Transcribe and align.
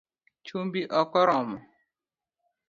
Chumbi 0.45 0.81
okoromo 1.01 1.57